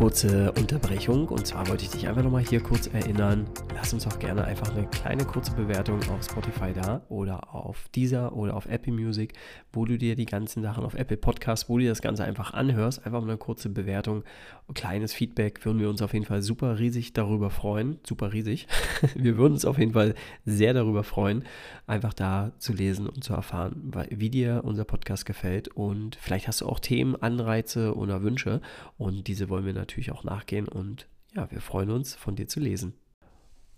kurze 0.00 0.50
Unterbrechung. 0.52 1.28
Und 1.28 1.46
zwar 1.46 1.68
wollte 1.68 1.84
ich 1.84 1.90
dich 1.90 2.08
einfach 2.08 2.22
nochmal 2.22 2.42
hier 2.42 2.62
kurz 2.62 2.86
erinnern. 2.86 3.44
Lass 3.74 3.92
uns 3.92 4.06
auch 4.06 4.18
gerne 4.18 4.44
einfach 4.44 4.74
eine 4.74 4.86
kleine 4.86 5.26
kurze 5.26 5.52
Bewertung 5.52 6.00
auf 6.08 6.24
Spotify 6.24 6.72
da 6.72 7.02
oder 7.10 7.54
auf 7.54 7.86
Deezer 7.94 8.34
oder 8.34 8.56
auf 8.56 8.64
Apple 8.64 8.94
Music, 8.94 9.34
wo 9.74 9.84
du 9.84 9.98
dir 9.98 10.16
die 10.16 10.24
ganzen 10.24 10.62
Sachen 10.62 10.84
auf 10.84 10.94
Apple 10.94 11.18
Podcasts, 11.18 11.68
wo 11.68 11.76
du 11.76 11.82
dir 11.82 11.90
das 11.90 12.00
Ganze 12.00 12.24
einfach 12.24 12.54
anhörst. 12.54 13.04
Einfach 13.04 13.20
eine 13.20 13.36
kurze 13.36 13.68
Bewertung, 13.68 14.24
ein 14.68 14.74
kleines 14.74 15.12
Feedback. 15.12 15.66
Würden 15.66 15.80
wir 15.80 15.90
uns 15.90 16.00
auf 16.00 16.14
jeden 16.14 16.24
Fall 16.24 16.40
super 16.40 16.78
riesig 16.78 17.12
darüber 17.12 17.50
freuen. 17.50 17.98
Super 18.02 18.32
riesig. 18.32 18.68
wir 19.14 19.36
würden 19.36 19.52
uns 19.52 19.66
auf 19.66 19.76
jeden 19.76 19.92
Fall 19.92 20.14
sehr 20.46 20.72
darüber 20.72 21.04
freuen, 21.04 21.44
einfach 21.86 22.14
da 22.14 22.52
zu 22.56 22.72
lesen 22.72 23.06
und 23.06 23.22
zu 23.22 23.34
erfahren, 23.34 23.92
wie 24.08 24.30
dir 24.30 24.62
unser 24.64 24.86
Podcast 24.86 25.26
gefällt. 25.26 25.68
Und 25.68 26.16
vielleicht 26.16 26.48
hast 26.48 26.62
du 26.62 26.66
auch 26.66 26.80
Themen, 26.80 27.16
Anreize 27.16 27.94
oder 27.94 28.22
Wünsche. 28.22 28.62
Und 28.96 29.26
diese 29.26 29.50
wollen 29.50 29.66
wir 29.66 29.74
natürlich 29.74 29.89
natürlich 29.90 30.12
auch 30.12 30.24
nachgehen 30.24 30.68
und 30.68 31.08
ja, 31.34 31.50
wir 31.50 31.60
freuen 31.60 31.90
uns, 31.90 32.14
von 32.14 32.36
dir 32.36 32.46
zu 32.46 32.60
lesen. 32.60 32.94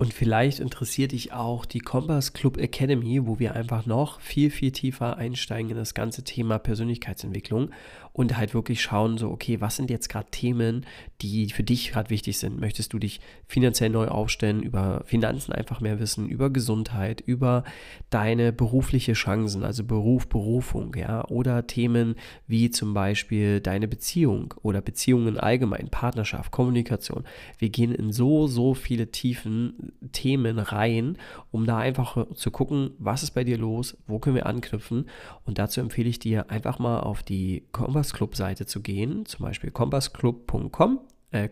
Und 0.03 0.13
vielleicht 0.13 0.59
interessiert 0.59 1.13
dich 1.13 1.33
auch 1.33 1.65
die 1.65 1.79
Kompass 1.79 2.33
Club 2.33 2.57
Academy, 2.57 3.25
wo 3.25 3.39
wir 3.39 3.55
einfach 3.55 3.87
noch 3.87 4.19
viel, 4.19 4.51
viel 4.51 4.73
tiefer 4.73 5.17
einsteigen 5.17 5.71
in 5.71 5.77
das 5.77 5.95
ganze 5.95 6.25
Thema 6.25 6.59
Persönlichkeitsentwicklung 6.59 7.71
und 8.13 8.37
halt 8.37 8.53
wirklich 8.53 8.83
schauen, 8.83 9.17
so, 9.17 9.31
okay, 9.31 9.61
was 9.61 9.77
sind 9.77 9.91
jetzt 9.91 10.09
gerade 10.09 10.29
Themen, 10.31 10.87
die 11.21 11.49
für 11.51 11.63
dich 11.63 11.93
gerade 11.93 12.11
wichtig 12.11 12.39
sind? 12.39 12.61
Möchtest 12.61 12.93
du 12.93 12.99
dich 12.99 13.21
finanziell 13.47 13.91
neu 13.91 14.09
aufstellen, 14.09 14.61
über 14.61 15.03
Finanzen 15.07 15.53
einfach 15.53 15.81
mehr 15.81 16.01
wissen, 16.01 16.29
über 16.29 16.51
Gesundheit, 16.51 17.21
über 17.21 17.63
deine 18.11 18.53
berufliche 18.53 19.13
Chancen, 19.13 19.63
also 19.63 19.85
Beruf, 19.85 20.29
Berufung, 20.29 20.97
ja, 20.97 21.25
oder 21.29 21.69
Themen 21.69 22.17
wie 22.49 22.71
zum 22.71 22.93
Beispiel 22.93 23.61
deine 23.61 23.87
Beziehung 23.87 24.53
oder 24.63 24.81
Beziehungen 24.81 25.39
allgemein, 25.39 25.89
Partnerschaft, 25.91 26.51
Kommunikation. 26.51 27.23
Wir 27.59 27.71
gehen 27.71 27.95
in 27.95 28.13
so, 28.13 28.49
so 28.49 28.75
viele 28.75 29.13
tiefen 29.13 29.92
Themen 30.13 30.59
rein, 30.59 31.19
um 31.51 31.67
da 31.67 31.79
einfach 31.79 32.33
zu 32.35 32.51
gucken, 32.51 32.91
was 32.99 33.23
ist 33.23 33.33
bei 33.33 33.45
dir 33.45 33.59
los, 33.59 33.97
wo 34.07 34.19
können 34.19 34.37
wir 34.37 34.47
anknüpfen 34.47 35.07
und 35.45 35.59
dazu 35.59 35.81
empfehle 35.81 36.09
ich 36.09 36.19
dir 36.19 36.51
einfach 36.51 36.79
mal 36.79 37.01
auf 37.01 37.23
die 37.23 37.65
Kompass 37.73 38.03
Kompassclub-Seite 38.03 38.67
zu 38.67 38.81
gehen, 38.81 39.27
zum 39.27 39.45
Beispiel 39.45 39.71
kompassclub.com, 39.71 41.01
äh, 41.31 41.49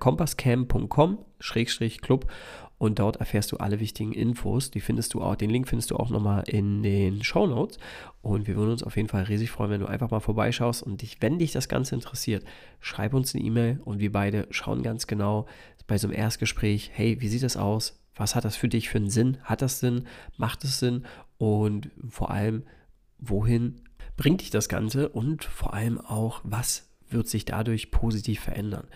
Schrägstrich 1.39 2.01
Club 2.01 2.27
und 2.79 2.99
dort 2.99 3.17
erfährst 3.17 3.53
du 3.53 3.59
alle 3.59 3.79
wichtigen 3.79 4.13
Infos. 4.13 4.71
Die 4.71 4.81
findest 4.81 5.15
du 5.15 5.21
auch, 5.21 5.37
den 5.37 5.51
Link 5.51 5.69
findest 5.69 5.91
du 5.91 5.97
auch 5.97 6.09
nochmal 6.11 6.45
in 6.47 6.83
den 6.83 7.23
Show 7.23 7.47
Notes. 7.47 7.79
Und 8.23 8.47
wir 8.47 8.57
würden 8.57 8.71
uns 8.71 8.83
auf 8.83 8.97
jeden 8.97 9.09
Fall 9.09 9.25
riesig 9.25 9.51
freuen, 9.51 9.71
wenn 9.71 9.81
du 9.81 9.87
einfach 9.87 10.11
mal 10.11 10.21
vorbeischaust 10.21 10.83
und 10.83 11.03
dich, 11.03 11.19
wenn 11.21 11.39
dich 11.39 11.53
das 11.53 11.69
Ganze 11.69 11.95
interessiert, 11.95 12.45
schreib 12.81 13.13
uns 13.13 13.35
eine 13.35 13.45
E-Mail 13.45 13.81
und 13.85 14.01
wir 14.01 14.13
beide 14.13 14.47
schauen 14.51 14.83
ganz 14.83 15.07
genau 15.07 15.47
bei 15.87 15.99
so 15.99 16.07
einem 16.07 16.17
Erstgespräch, 16.17 16.91
hey, 16.95 17.21
wie 17.21 17.29
sieht 17.29 17.43
das 17.43 17.57
aus? 17.57 18.00
Was 18.21 18.35
hat 18.35 18.45
das 18.45 18.55
für 18.55 18.69
dich 18.69 18.91
für 18.91 18.99
einen 18.99 19.09
Sinn? 19.09 19.39
Hat 19.45 19.62
das 19.62 19.81
Sinn? 19.81 20.05
Macht 20.37 20.62
es 20.62 20.79
Sinn? 20.79 21.07
Und 21.39 21.91
vor 22.11 22.31
allem, 22.31 22.65
wohin 23.19 23.81
bringt 24.19 24.43
dich 24.43 24.50
das 24.50 24.69
Ganze? 24.69 25.09
Und 25.09 25.45
vor 25.45 25.73
allem 25.73 25.99
auch, 25.99 26.43
was 26.45 26.91
wird 27.09 27.29
sich 27.29 27.47
dadurch 27.47 27.91
positiv 27.91 28.41
verändern? 28.41 28.89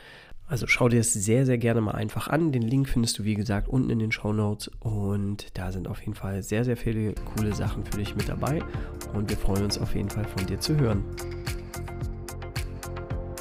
Also 0.47 0.67
schau 0.67 0.91
dir 0.91 1.01
es 1.01 1.15
sehr, 1.15 1.47
sehr 1.47 1.57
gerne 1.57 1.81
mal 1.81 1.93
einfach 1.93 2.29
an. 2.29 2.53
Den 2.53 2.61
Link 2.61 2.87
findest 2.87 3.19
du, 3.19 3.25
wie 3.25 3.35
gesagt, 3.35 3.67
unten 3.67 3.89
in 3.89 3.99
den 3.99 4.13
Show 4.13 4.35
Notes. 4.35 4.71
Und 4.81 5.57
da 5.57 5.73
sind 5.73 5.89
auf 5.89 6.01
jeden 6.01 6.15
Fall 6.15 6.43
sehr, 6.43 6.67
sehr 6.67 6.77
viele 6.77 7.15
coole 7.15 7.55
Sachen 7.55 7.83
für 7.87 7.97
dich 7.97 8.15
mit 8.15 8.29
dabei. 8.29 8.63
Und 9.15 9.31
wir 9.31 9.39
freuen 9.39 9.65
uns 9.65 9.79
auf 9.79 9.95
jeden 9.95 10.11
Fall 10.11 10.27
von 10.27 10.45
dir 10.45 10.61
zu 10.61 10.77
hören. 10.77 11.03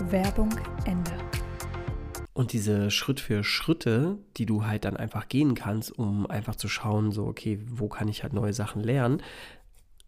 Werbung 0.09 0.49
Ende. 0.85 1.22
Und 2.33 2.51
diese 2.53 2.89
Schritt 2.89 3.19
für 3.19 3.43
Schritte, 3.43 4.17
die 4.37 4.47
du 4.47 4.65
halt 4.65 4.85
dann 4.85 4.97
einfach 4.97 5.27
gehen 5.27 5.53
kannst, 5.53 5.97
um 5.97 6.25
einfach 6.25 6.55
zu 6.55 6.67
schauen, 6.67 7.11
so, 7.11 7.27
okay, 7.27 7.59
wo 7.67 7.87
kann 7.87 8.07
ich 8.07 8.23
halt 8.23 8.33
neue 8.33 8.53
Sachen 8.53 8.81
lernen, 8.81 9.21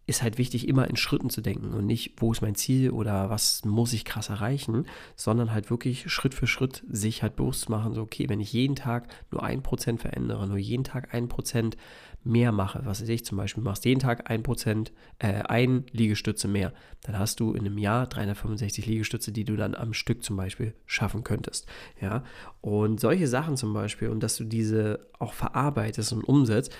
ist 0.06 0.22
halt 0.22 0.38
wichtig, 0.38 0.68
immer 0.68 0.88
in 0.88 0.96
Schritten 0.96 1.30
zu 1.30 1.40
denken 1.40 1.74
und 1.74 1.86
nicht, 1.86 2.14
wo 2.18 2.30
ist 2.30 2.40
mein 2.40 2.54
Ziel 2.54 2.90
oder 2.90 3.28
was 3.28 3.64
muss 3.64 3.92
ich 3.92 4.04
krass 4.04 4.28
erreichen, 4.28 4.86
sondern 5.16 5.52
halt 5.52 5.68
wirklich 5.68 6.10
Schritt 6.10 6.32
für 6.32 6.46
Schritt 6.46 6.84
sich 6.88 7.22
halt 7.22 7.34
bewusst 7.34 7.68
machen, 7.68 7.92
so, 7.92 8.02
okay, 8.02 8.28
wenn 8.28 8.40
ich 8.40 8.52
jeden 8.52 8.76
Tag 8.76 9.08
nur 9.32 9.42
ein 9.42 9.62
Prozent 9.62 10.00
verändere, 10.00 10.46
nur 10.46 10.58
jeden 10.58 10.84
Tag 10.84 11.12
ein 11.12 11.28
Prozent 11.28 11.76
mehr 12.22 12.52
mache, 12.52 12.80
was 12.84 13.02
weiß 13.02 13.08
ich 13.08 13.24
zum 13.24 13.38
Beispiel, 13.38 13.62
machst 13.62 13.84
jeden 13.84 14.00
Tag 14.00 14.30
ein 14.30 14.42
Prozent, 14.42 14.92
äh, 15.18 15.42
ein 15.42 15.84
Liegestütze 15.90 16.46
mehr, 16.46 16.72
dann 17.02 17.18
hast 17.18 17.40
du 17.40 17.52
in 17.52 17.66
einem 17.66 17.78
Jahr 17.78 18.06
365 18.06 18.86
Liegestütze, 18.86 19.32
die 19.32 19.44
du 19.44 19.56
dann 19.56 19.74
am 19.74 19.92
Stück 19.92 20.22
zum 20.22 20.36
Beispiel 20.36 20.74
schaffen 20.86 21.24
könntest, 21.24 21.66
ja, 22.00 22.22
und 22.60 23.00
solche 23.00 23.26
Sachen 23.26 23.56
zum 23.56 23.72
Beispiel 23.72 24.08
und 24.08 24.22
dass 24.22 24.36
du 24.36 24.44
diese 24.44 25.08
auch 25.18 25.32
verarbeitest 25.32 26.12
und 26.12 26.22
umsetzt, 26.22 26.72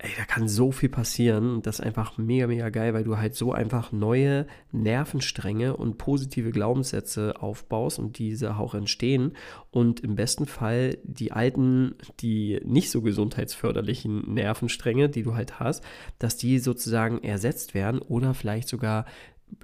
ey, 0.00 0.10
da 0.16 0.24
kann 0.24 0.48
so 0.48 0.70
viel 0.70 0.88
passieren. 0.88 1.54
Und 1.54 1.66
das 1.66 1.80
ist 1.80 1.84
einfach 1.84 2.18
mega, 2.18 2.46
mega 2.46 2.68
geil, 2.68 2.94
weil 2.94 3.02
du 3.02 3.18
halt 3.18 3.34
so 3.34 3.52
einfach 3.52 3.90
neue 3.90 4.46
Nervenstränge 4.70 5.76
und 5.76 5.98
positive 5.98 6.52
Glaubenssätze 6.52 7.34
aufbaust 7.40 7.98
und 7.98 8.18
diese 8.18 8.56
auch 8.56 8.74
entstehen. 8.74 9.32
Und 9.70 10.00
im 10.00 10.14
besten 10.14 10.46
Fall 10.46 10.98
die 11.02 11.32
alten, 11.32 11.96
die 12.20 12.60
nicht 12.64 12.90
so 12.90 13.02
gesundheitsförderlichen 13.02 14.32
Nervenstränge, 14.34 15.08
die 15.08 15.24
du 15.24 15.34
halt 15.34 15.58
hast, 15.58 15.82
dass 16.20 16.36
die 16.36 16.60
sozusagen 16.60 17.22
ersetzt 17.24 17.74
werden 17.74 17.98
oder 17.98 18.34
vielleicht 18.34 18.68
sogar 18.68 19.04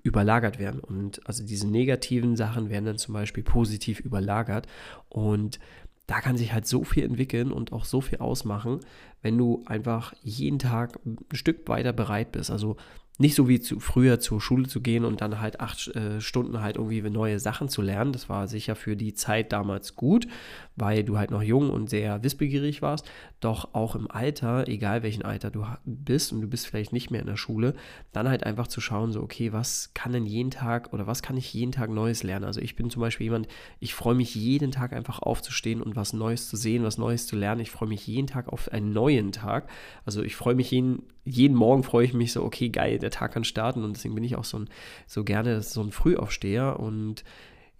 überlagert 0.02 0.58
werden. 0.58 0.80
Und 0.80 1.26
also 1.26 1.44
diese 1.44 1.68
negativen 1.68 2.36
Sachen 2.36 2.70
werden 2.70 2.86
dann 2.86 2.98
zum 2.98 3.14
Beispiel 3.14 3.44
positiv 3.44 4.00
überlagert. 4.00 4.66
Und 5.08 5.60
da 6.06 6.20
kann 6.20 6.36
sich 6.36 6.52
halt 6.52 6.66
so 6.66 6.84
viel 6.84 7.04
entwickeln 7.04 7.50
und 7.50 7.72
auch 7.72 7.84
so 7.84 8.00
viel 8.00 8.18
ausmachen, 8.18 8.80
wenn 9.22 9.38
du 9.38 9.62
einfach 9.66 10.12
jeden 10.22 10.58
Tag 10.58 10.98
ein 11.06 11.18
Stück 11.32 11.66
weiter 11.68 11.92
bereit 11.92 12.32
bist. 12.32 12.50
Also 12.50 12.76
nicht 13.18 13.36
so 13.36 13.48
wie 13.48 13.60
zu, 13.60 13.78
früher 13.78 14.18
zur 14.18 14.40
Schule 14.40 14.66
zu 14.66 14.80
gehen 14.80 15.04
und 15.04 15.20
dann 15.20 15.40
halt 15.40 15.60
acht 15.60 15.88
äh, 15.88 16.20
Stunden 16.20 16.60
halt 16.60 16.76
irgendwie 16.76 17.00
neue 17.02 17.38
Sachen 17.38 17.68
zu 17.68 17.80
lernen. 17.80 18.12
Das 18.12 18.28
war 18.28 18.48
sicher 18.48 18.74
für 18.74 18.96
die 18.96 19.14
Zeit 19.14 19.52
damals 19.52 19.94
gut, 19.94 20.26
weil 20.76 21.04
du 21.04 21.18
halt 21.18 21.30
noch 21.30 21.42
jung 21.42 21.70
und 21.70 21.88
sehr 21.88 22.22
wissbegierig 22.22 22.82
warst. 22.82 23.08
Doch 23.40 23.74
auch 23.74 23.94
im 23.94 24.10
Alter, 24.10 24.66
egal 24.68 25.02
welchen 25.02 25.22
Alter 25.22 25.50
du 25.50 25.64
bist 25.84 26.32
und 26.32 26.40
du 26.40 26.48
bist 26.48 26.66
vielleicht 26.66 26.92
nicht 26.92 27.10
mehr 27.10 27.20
in 27.20 27.26
der 27.26 27.36
Schule, 27.36 27.74
dann 28.12 28.28
halt 28.28 28.44
einfach 28.44 28.66
zu 28.66 28.80
schauen, 28.80 29.12
so, 29.12 29.22
okay, 29.22 29.52
was 29.52 29.92
kann 29.94 30.12
denn 30.12 30.26
jeden 30.26 30.50
Tag 30.50 30.92
oder 30.92 31.06
was 31.06 31.22
kann 31.22 31.36
ich 31.36 31.52
jeden 31.54 31.72
Tag 31.72 31.90
Neues 31.90 32.22
lernen? 32.22 32.44
Also 32.44 32.60
ich 32.60 32.74
bin 32.74 32.90
zum 32.90 33.00
Beispiel 33.00 33.26
jemand, 33.26 33.46
ich 33.78 33.94
freue 33.94 34.14
mich 34.14 34.34
jeden 34.34 34.72
Tag 34.72 34.92
einfach 34.92 35.20
aufzustehen 35.20 35.80
und 35.80 35.96
was 35.96 36.12
Neues 36.12 36.48
zu 36.48 36.56
sehen, 36.56 36.82
was 36.82 36.98
Neues 36.98 37.26
zu 37.26 37.36
lernen. 37.36 37.60
Ich 37.60 37.70
freue 37.70 37.88
mich 37.88 38.06
jeden 38.06 38.26
Tag 38.26 38.48
auf 38.48 38.72
einen 38.72 38.92
neuen 38.92 39.32
Tag. 39.32 39.68
Also 40.04 40.22
ich 40.22 40.34
freue 40.34 40.54
mich 40.54 40.70
jeden, 40.70 41.04
jeden 41.24 41.56
Morgen 41.56 41.84
freue 41.84 42.04
ich 42.04 42.14
mich 42.14 42.32
so, 42.32 42.42
okay, 42.42 42.68
geil, 42.68 42.98
der 42.98 43.10
Tag 43.10 43.32
kann 43.32 43.44
starten 43.44 43.84
und 43.84 43.96
deswegen 43.96 44.14
bin 44.14 44.24
ich 44.24 44.36
auch 44.36 44.44
so, 44.44 44.58
ein, 44.58 44.68
so 45.06 45.22
gerne 45.22 45.62
so 45.62 45.82
ein 45.82 45.92
Frühaufsteher 45.92 46.80
und 46.80 47.24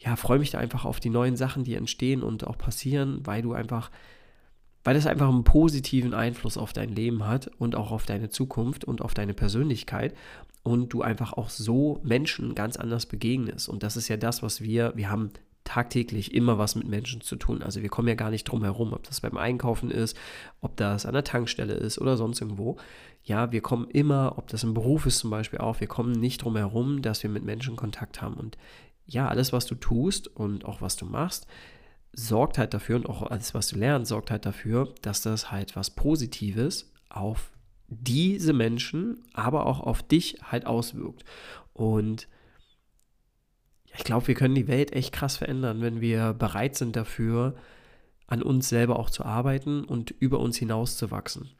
ja, 0.04 0.16
freue 0.16 0.38
mich 0.38 0.50
da 0.50 0.58
einfach 0.58 0.84
auf 0.84 1.00
die 1.00 1.10
neuen 1.10 1.36
Sachen, 1.36 1.64
die 1.64 1.74
entstehen 1.74 2.22
und 2.22 2.46
auch 2.46 2.58
passieren, 2.58 3.20
weil 3.24 3.42
du 3.42 3.54
einfach, 3.54 3.90
weil 4.82 4.94
das 4.94 5.06
einfach 5.06 5.28
einen 5.28 5.44
positiven 5.44 6.12
Einfluss 6.12 6.58
auf 6.58 6.72
dein 6.72 6.90
Leben 6.90 7.26
hat 7.26 7.50
und 7.58 7.74
auch 7.74 7.90
auf 7.90 8.04
deine 8.04 8.28
Zukunft 8.28 8.84
und 8.84 9.00
auf 9.00 9.14
deine 9.14 9.32
Persönlichkeit 9.32 10.14
und 10.62 10.92
du 10.92 11.02
einfach 11.02 11.32
auch 11.32 11.48
so 11.48 12.00
Menschen 12.02 12.54
ganz 12.54 12.76
anders 12.76 13.06
begegnest. 13.06 13.68
Und 13.68 13.82
das 13.82 13.96
ist 13.96 14.08
ja 14.08 14.16
das, 14.18 14.42
was 14.42 14.60
wir, 14.60 14.92
wir 14.94 15.10
haben 15.10 15.30
tagtäglich 15.64 16.34
immer 16.34 16.58
was 16.58 16.74
mit 16.74 16.86
Menschen 16.86 17.22
zu 17.22 17.36
tun. 17.36 17.62
Also 17.62 17.80
wir 17.80 17.88
kommen 17.88 18.08
ja 18.08 18.14
gar 18.14 18.30
nicht 18.30 18.44
drum 18.44 18.62
herum, 18.62 18.92
ob 18.92 19.04
das 19.04 19.22
beim 19.22 19.38
Einkaufen 19.38 19.90
ist, 19.90 20.14
ob 20.60 20.76
das 20.76 21.06
an 21.06 21.14
der 21.14 21.24
Tankstelle 21.24 21.72
ist 21.72 21.98
oder 21.98 22.18
sonst 22.18 22.42
irgendwo. 22.42 22.76
Ja, 23.22 23.52
wir 23.52 23.62
kommen 23.62 23.88
immer, 23.88 24.34
ob 24.36 24.48
das 24.48 24.64
im 24.64 24.74
Beruf 24.74 25.06
ist 25.06 25.18
zum 25.20 25.30
Beispiel 25.30 25.60
auch, 25.60 25.80
wir 25.80 25.86
kommen 25.86 26.12
nicht 26.12 26.42
drum 26.42 26.56
herum, 26.56 27.00
dass 27.00 27.22
wir 27.22 27.30
mit 27.30 27.44
Menschen 27.44 27.76
Kontakt 27.76 28.20
haben. 28.20 28.34
Und 28.34 28.58
ja, 29.06 29.28
alles, 29.28 29.52
was 29.52 29.66
du 29.66 29.74
tust 29.74 30.28
und 30.28 30.64
auch 30.64 30.80
was 30.80 30.96
du 30.96 31.06
machst, 31.06 31.46
sorgt 32.12 32.58
halt 32.58 32.74
dafür 32.74 32.96
und 32.96 33.08
auch 33.08 33.22
alles, 33.22 33.54
was 33.54 33.68
du 33.68 33.76
lernst, 33.76 34.08
sorgt 34.08 34.30
halt 34.30 34.46
dafür, 34.46 34.94
dass 35.02 35.22
das 35.22 35.50
halt 35.50 35.76
was 35.76 35.90
Positives 35.90 36.92
auf 37.08 37.50
diese 37.88 38.52
Menschen, 38.52 39.24
aber 39.32 39.66
auch 39.66 39.80
auf 39.80 40.02
dich 40.02 40.38
halt 40.42 40.66
auswirkt. 40.66 41.24
Und 41.72 42.28
ich 43.96 44.04
glaube, 44.04 44.26
wir 44.28 44.34
können 44.34 44.54
die 44.54 44.68
Welt 44.68 44.92
echt 44.92 45.12
krass 45.12 45.36
verändern, 45.36 45.80
wenn 45.80 46.00
wir 46.00 46.32
bereit 46.32 46.76
sind 46.76 46.96
dafür, 46.96 47.54
an 48.26 48.42
uns 48.42 48.68
selber 48.68 48.98
auch 48.98 49.10
zu 49.10 49.24
arbeiten 49.24 49.84
und 49.84 50.10
über 50.10 50.40
uns 50.40 50.56
hinaus 50.56 50.96
zu 50.96 51.10
wachsen. 51.10 51.50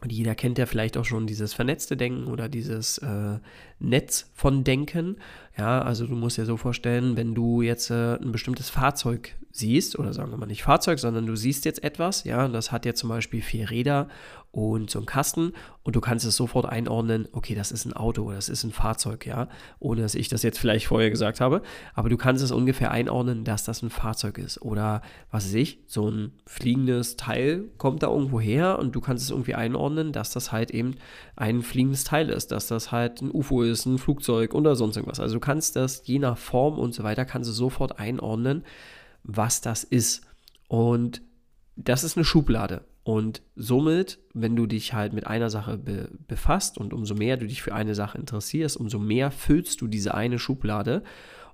Und 0.00 0.12
jeder 0.12 0.34
kennt 0.34 0.58
ja 0.58 0.66
vielleicht 0.66 0.98
auch 0.98 1.04
schon 1.04 1.26
dieses 1.26 1.54
vernetzte 1.54 1.96
Denken 1.96 2.26
oder 2.26 2.48
dieses 2.48 2.98
äh, 2.98 3.38
Netz 3.78 4.30
von 4.34 4.64
Denken. 4.64 5.16
Ja, 5.56 5.82
also 5.82 6.06
du 6.06 6.16
musst 6.16 6.36
dir 6.36 6.46
so 6.46 6.56
vorstellen, 6.56 7.16
wenn 7.16 7.34
du 7.34 7.62
jetzt 7.62 7.90
äh, 7.90 8.16
ein 8.16 8.32
bestimmtes 8.32 8.70
Fahrzeug 8.70 9.36
siehst, 9.52 9.96
oder 9.98 10.12
sagen 10.12 10.32
wir 10.32 10.36
mal 10.36 10.46
nicht 10.46 10.64
Fahrzeug, 10.64 10.98
sondern 10.98 11.26
du 11.26 11.36
siehst 11.36 11.64
jetzt 11.64 11.84
etwas, 11.84 12.24
ja, 12.24 12.48
das 12.48 12.72
hat 12.72 12.84
jetzt 12.84 12.98
zum 12.98 13.08
Beispiel 13.08 13.40
vier 13.40 13.70
Räder 13.70 14.08
und 14.50 14.90
so 14.90 14.98
einen 14.98 15.06
Kasten 15.06 15.52
und 15.82 15.96
du 15.96 16.00
kannst 16.00 16.24
es 16.24 16.36
sofort 16.36 16.66
einordnen, 16.66 17.28
okay, 17.32 17.54
das 17.54 17.72
ist 17.72 17.84
ein 17.84 17.92
Auto 17.92 18.22
oder 18.22 18.36
das 18.36 18.48
ist 18.48 18.64
ein 18.64 18.72
Fahrzeug, 18.72 19.26
ja, 19.26 19.48
ohne 19.78 20.02
dass 20.02 20.14
ich 20.14 20.28
das 20.28 20.42
jetzt 20.42 20.58
vielleicht 20.58 20.86
vorher 20.86 21.10
gesagt 21.10 21.40
habe, 21.40 21.62
aber 21.94 22.08
du 22.08 22.16
kannst 22.16 22.42
es 22.42 22.52
ungefähr 22.52 22.90
einordnen, 22.90 23.44
dass 23.44 23.64
das 23.64 23.82
ein 23.82 23.90
Fahrzeug 23.90 24.38
ist 24.38 24.62
oder 24.62 25.02
was 25.30 25.46
weiß 25.46 25.54
ich, 25.54 25.80
so 25.86 26.08
ein 26.08 26.32
fliegendes 26.46 27.16
Teil 27.16 27.64
kommt 27.78 28.02
da 28.02 28.08
irgendwo 28.08 28.40
her 28.40 28.78
und 28.78 28.94
du 28.94 29.00
kannst 29.00 29.24
es 29.24 29.30
irgendwie 29.30 29.54
einordnen, 29.54 30.12
dass 30.12 30.30
das 30.30 30.52
halt 30.52 30.70
eben 30.70 30.96
ein 31.36 31.62
fliegendes 31.62 32.04
Teil 32.04 32.28
ist, 32.28 32.52
dass 32.52 32.68
das 32.68 32.92
halt 32.92 33.22
ein 33.22 33.30
UFO 33.32 33.62
ist, 33.62 33.86
ein 33.86 33.98
Flugzeug 33.98 34.54
oder 34.54 34.76
sonst 34.76 34.96
irgendwas. 34.96 35.20
Also 35.20 35.34
du 35.34 35.40
kannst 35.44 35.76
das 35.76 36.06
je 36.06 36.18
nach 36.18 36.38
Form 36.38 36.78
und 36.78 36.94
so 36.94 37.02
weiter, 37.02 37.26
kannst 37.26 37.50
du 37.50 37.52
sofort 37.52 37.98
einordnen, 37.98 38.64
was 39.24 39.60
das 39.60 39.84
ist. 39.84 40.22
Und 40.68 41.20
das 41.76 42.02
ist 42.02 42.16
eine 42.16 42.24
Schublade. 42.24 42.86
Und 43.02 43.42
somit, 43.54 44.18
wenn 44.32 44.56
du 44.56 44.66
dich 44.66 44.94
halt 44.94 45.12
mit 45.12 45.26
einer 45.26 45.50
Sache 45.50 45.76
be 45.76 46.08
befasst 46.26 46.78
und 46.78 46.94
umso 46.94 47.14
mehr 47.14 47.36
du 47.36 47.46
dich 47.46 47.60
für 47.60 47.74
eine 47.74 47.94
Sache 47.94 48.16
interessierst, 48.16 48.78
umso 48.78 48.98
mehr 48.98 49.30
füllst 49.30 49.82
du 49.82 49.86
diese 49.86 50.14
eine 50.14 50.38
Schublade. 50.38 51.02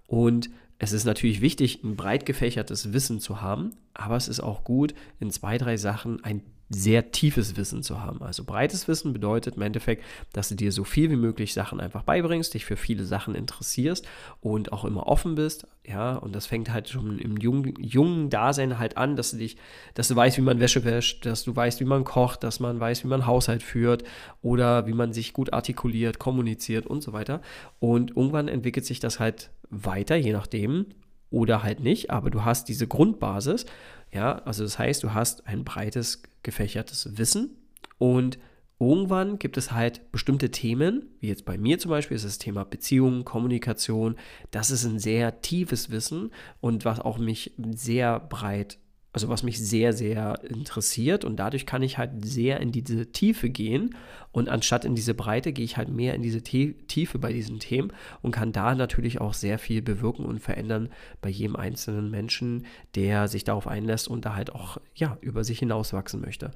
Und 0.06 0.50
es 0.78 0.92
ist 0.92 1.04
natürlich 1.04 1.40
wichtig, 1.40 1.82
ein 1.82 1.96
breit 1.96 2.24
gefächertes 2.26 2.92
Wissen 2.92 3.18
zu 3.18 3.40
haben, 3.40 3.72
aber 3.92 4.16
es 4.16 4.28
ist 4.28 4.38
auch 4.38 4.62
gut, 4.62 4.94
in 5.18 5.32
zwei, 5.32 5.58
drei 5.58 5.76
Sachen 5.76 6.22
ein 6.22 6.42
sehr 6.72 7.10
tiefes 7.10 7.56
Wissen 7.56 7.82
zu 7.82 8.00
haben. 8.00 8.22
Also 8.22 8.44
breites 8.44 8.86
Wissen 8.86 9.12
bedeutet 9.12 9.56
im 9.56 9.62
Endeffekt, 9.62 10.04
dass 10.32 10.48
du 10.48 10.54
dir 10.54 10.70
so 10.70 10.84
viel 10.84 11.10
wie 11.10 11.16
möglich 11.16 11.52
Sachen 11.52 11.80
einfach 11.80 12.04
beibringst, 12.04 12.54
dich 12.54 12.64
für 12.64 12.76
viele 12.76 13.04
Sachen 13.04 13.34
interessierst 13.34 14.06
und 14.40 14.72
auch 14.72 14.84
immer 14.84 15.08
offen 15.08 15.34
bist. 15.34 15.66
Ja, 15.84 16.14
und 16.14 16.32
das 16.32 16.46
fängt 16.46 16.72
halt 16.72 16.88
schon 16.88 17.18
im 17.18 17.36
jungen, 17.38 17.74
jungen 17.82 18.30
Dasein 18.30 18.78
halt 18.78 18.96
an, 18.96 19.16
dass 19.16 19.32
du 19.32 19.38
dich, 19.38 19.56
dass 19.94 20.06
du 20.06 20.14
weißt, 20.14 20.38
wie 20.38 20.42
man 20.42 20.60
Wäsche 20.60 20.84
wäscht, 20.84 21.26
dass 21.26 21.42
du 21.42 21.54
weißt, 21.54 21.80
wie 21.80 21.84
man 21.84 22.04
kocht, 22.04 22.44
dass 22.44 22.60
man 22.60 22.78
weiß, 22.78 23.02
wie 23.02 23.08
man 23.08 23.26
Haushalt 23.26 23.64
führt 23.64 24.04
oder 24.40 24.86
wie 24.86 24.94
man 24.94 25.12
sich 25.12 25.32
gut 25.32 25.52
artikuliert, 25.52 26.20
kommuniziert 26.20 26.86
und 26.86 27.02
so 27.02 27.12
weiter. 27.12 27.42
Und 27.80 28.16
irgendwann 28.16 28.46
entwickelt 28.46 28.86
sich 28.86 29.00
das 29.00 29.18
halt 29.18 29.50
weiter, 29.70 30.14
je 30.14 30.32
nachdem, 30.32 30.86
oder 31.30 31.62
halt 31.62 31.80
nicht, 31.80 32.10
aber 32.10 32.30
du 32.30 32.44
hast 32.44 32.68
diese 32.68 32.86
Grundbasis 32.86 33.66
ja, 34.12 34.38
also 34.44 34.64
das 34.64 34.78
heißt, 34.78 35.02
du 35.02 35.14
hast 35.14 35.46
ein 35.46 35.64
breites 35.64 36.22
gefächertes 36.42 37.18
Wissen 37.18 37.56
und 37.98 38.38
irgendwann 38.78 39.38
gibt 39.38 39.56
es 39.56 39.72
halt 39.72 40.10
bestimmte 40.10 40.50
Themen, 40.50 41.06
wie 41.20 41.28
jetzt 41.28 41.44
bei 41.44 41.58
mir 41.58 41.78
zum 41.78 41.90
Beispiel 41.90 42.16
ist 42.16 42.24
das 42.24 42.38
Thema 42.38 42.64
Beziehung, 42.64 43.24
Kommunikation. 43.24 44.16
Das 44.50 44.70
ist 44.70 44.84
ein 44.84 44.98
sehr 44.98 45.42
tiefes 45.42 45.90
Wissen 45.90 46.32
und 46.60 46.84
was 46.84 46.98
auch 46.98 47.18
mich 47.18 47.52
sehr 47.74 48.18
breit 48.18 48.78
also 49.12 49.28
was 49.28 49.42
mich 49.42 49.58
sehr, 49.58 49.92
sehr 49.92 50.42
interessiert 50.44 51.24
und 51.24 51.36
dadurch 51.36 51.66
kann 51.66 51.82
ich 51.82 51.98
halt 51.98 52.24
sehr 52.24 52.60
in 52.60 52.70
diese 52.70 53.10
Tiefe 53.10 53.50
gehen 53.50 53.96
und 54.30 54.48
anstatt 54.48 54.84
in 54.84 54.94
diese 54.94 55.14
Breite 55.14 55.52
gehe 55.52 55.64
ich 55.64 55.76
halt 55.76 55.88
mehr 55.88 56.14
in 56.14 56.22
diese 56.22 56.42
Tiefe 56.42 57.18
bei 57.18 57.32
diesen 57.32 57.58
Themen 57.58 57.92
und 58.22 58.30
kann 58.30 58.52
da 58.52 58.74
natürlich 58.74 59.20
auch 59.20 59.34
sehr 59.34 59.58
viel 59.58 59.82
bewirken 59.82 60.24
und 60.24 60.38
verändern 60.38 60.90
bei 61.20 61.28
jedem 61.28 61.56
einzelnen 61.56 62.10
Menschen, 62.10 62.66
der 62.94 63.26
sich 63.26 63.42
darauf 63.42 63.66
einlässt 63.66 64.06
und 64.06 64.24
da 64.24 64.36
halt 64.36 64.54
auch 64.54 64.78
ja 64.94 65.18
über 65.20 65.42
sich 65.42 65.58
hinauswachsen 65.58 66.20
möchte. 66.20 66.52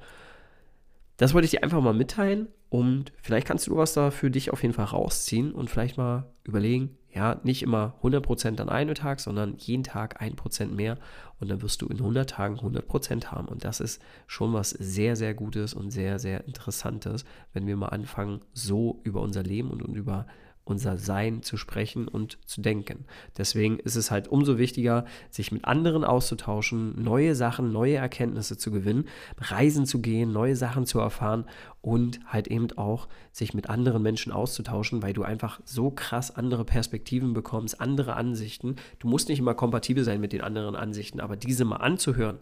Das 1.17 1.33
wollte 1.33 1.45
ich 1.45 1.51
dir 1.51 1.63
einfach 1.63 1.81
mal 1.81 1.93
mitteilen 1.93 2.47
und 2.69 3.11
vielleicht 3.21 3.47
kannst 3.47 3.67
du 3.67 3.75
was 3.75 3.93
da 3.93 4.11
für 4.11 4.31
dich 4.31 4.51
auf 4.51 4.61
jeden 4.61 4.73
Fall 4.73 4.85
rausziehen 4.85 5.51
und 5.51 5.69
vielleicht 5.69 5.97
mal 5.97 6.25
überlegen, 6.43 6.97
ja, 7.15 7.39
nicht 7.43 7.63
immer 7.63 7.95
100% 8.03 8.59
an 8.59 8.67
einem 8.67 8.93
Tag, 8.93 9.21
sondern 9.21 9.55
jeden 9.57 9.83
Tag 9.83 10.21
1% 10.21 10.67
mehr 10.67 10.97
und 11.39 11.49
dann 11.49 11.61
wirst 11.61 11.81
du 11.81 11.87
in 11.87 11.97
100 11.97 12.29
Tagen 12.29 12.57
100% 12.57 13.27
haben. 13.27 13.47
Und 13.47 13.63
das 13.63 13.79
ist 13.79 14.01
schon 14.27 14.51
was 14.51 14.71
sehr, 14.71 15.15
sehr 15.15 15.33
Gutes 15.33 15.73
und 15.73 15.91
sehr, 15.91 16.19
sehr 16.19 16.45
Interessantes, 16.45 17.23
wenn 17.53 17.67
wir 17.67 17.77
mal 17.77 17.87
anfangen, 17.87 18.41
so 18.51 18.99
über 19.03 19.21
unser 19.21 19.43
Leben 19.43 19.71
und, 19.71 19.81
und 19.81 19.95
über 19.95 20.27
unser 20.65 20.97
Sein 20.97 21.43
zu 21.43 21.57
sprechen 21.57 22.07
und 22.07 22.39
zu 22.45 22.59
denken. 22.59 23.05
Deswegen 23.37 23.79
ist 23.79 23.95
es 23.95 24.11
halt 24.11 24.27
umso 24.27 24.57
wichtiger, 24.57 25.05
sich 25.29 25.51
mit 25.51 25.65
anderen 25.65 26.03
auszutauschen, 26.03 27.01
neue 27.01 27.35
Sachen, 27.35 27.71
neue 27.71 27.95
Erkenntnisse 27.95 28.57
zu 28.57 28.71
gewinnen, 28.71 29.05
reisen 29.37 29.85
zu 29.85 30.01
gehen, 30.01 30.33
neue 30.33 30.55
Sachen 30.55 30.85
zu 30.85 30.99
erfahren 30.99 31.45
und 31.81 32.19
halt 32.25 32.47
eben 32.47 32.67
auch 32.77 33.07
sich 33.31 33.53
mit 33.53 33.69
anderen 33.69 34.01
Menschen 34.01 34.31
auszutauschen, 34.31 35.03
weil 35.03 35.13
du 35.13 35.23
einfach 35.23 35.61
so 35.63 35.91
krass 35.91 36.35
andere 36.35 36.65
Perspektiven 36.65 37.33
bekommst, 37.33 37.79
andere 37.79 38.15
Ansichten. 38.15 38.75
Du 38.97 39.07
musst 39.07 39.29
nicht 39.29 39.39
immer 39.39 39.53
kompatibel 39.53 40.03
sein 40.03 40.19
mit 40.19 40.33
den 40.33 40.41
anderen 40.41 40.75
Ansichten, 40.75 41.19
aber 41.19 41.37
diese 41.37 41.63
mal 41.63 41.77
anzuhören, 41.77 42.39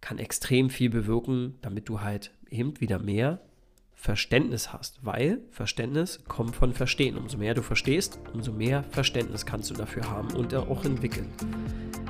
kann 0.00 0.18
extrem 0.18 0.68
viel 0.68 0.90
bewirken, 0.90 1.54
damit 1.62 1.88
du 1.88 2.00
halt 2.00 2.32
eben 2.50 2.80
wieder 2.80 2.98
mehr 2.98 3.40
Verständnis 3.96 4.72
hast, 4.72 5.00
weil 5.02 5.40
Verständnis 5.50 6.20
kommt 6.28 6.54
von 6.54 6.72
Verstehen. 6.72 7.16
Umso 7.16 7.38
mehr 7.38 7.54
du 7.54 7.62
verstehst, 7.62 8.20
umso 8.32 8.52
mehr 8.52 8.84
Verständnis 8.90 9.44
kannst 9.44 9.70
du 9.70 9.74
dafür 9.74 10.08
haben 10.08 10.32
und 10.34 10.54
auch 10.54 10.84
entwickeln. 10.84 11.28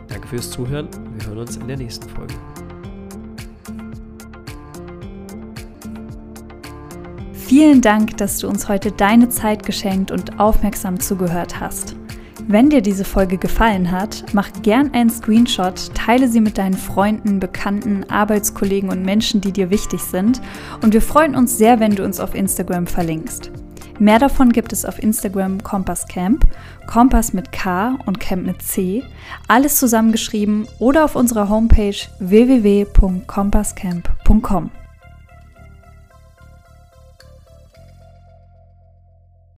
Danke 0.08 0.28
fürs 0.28 0.50
Zuhören. 0.50 0.88
Wir 1.16 1.26
hören 1.26 1.38
uns 1.38 1.56
in 1.56 1.66
der 1.66 1.78
nächsten 1.78 2.08
Folge. 2.08 2.34
Vielen 7.32 7.80
Dank, 7.80 8.16
dass 8.16 8.38
du 8.38 8.48
uns 8.48 8.68
heute 8.68 8.90
deine 8.90 9.28
Zeit 9.28 9.64
geschenkt 9.64 10.10
und 10.10 10.40
aufmerksam 10.40 10.98
zugehört 10.98 11.60
hast. 11.60 11.96
Wenn 12.48 12.70
dir 12.70 12.80
diese 12.80 13.04
Folge 13.04 13.38
gefallen 13.38 13.90
hat, 13.90 14.22
mach 14.32 14.52
gern 14.62 14.94
einen 14.94 15.10
Screenshot, 15.10 15.92
teile 15.94 16.28
sie 16.28 16.40
mit 16.40 16.58
deinen 16.58 16.76
Freunden, 16.76 17.40
Bekannten, 17.40 18.08
Arbeitskollegen 18.08 18.88
und 18.88 19.02
Menschen, 19.02 19.40
die 19.40 19.50
dir 19.50 19.70
wichtig 19.70 20.00
sind. 20.00 20.40
Und 20.80 20.94
wir 20.94 21.02
freuen 21.02 21.34
uns 21.34 21.58
sehr, 21.58 21.80
wenn 21.80 21.96
du 21.96 22.04
uns 22.04 22.20
auf 22.20 22.36
Instagram 22.36 22.86
verlinkst. 22.86 23.50
Mehr 23.98 24.20
davon 24.20 24.52
gibt 24.52 24.72
es 24.72 24.84
auf 24.84 25.02
Instagram 25.02 25.60
Kompass 25.64 26.06
Camp, 26.06 26.46
Kompass 26.86 27.32
mit 27.32 27.50
K 27.50 27.98
und 28.06 28.20
Camp 28.20 28.46
mit 28.46 28.62
C, 28.62 29.02
alles 29.48 29.80
zusammengeschrieben 29.80 30.68
oder 30.78 31.04
auf 31.04 31.16
unserer 31.16 31.48
Homepage 31.48 31.96
www.kompasscamp.com. 32.20 34.70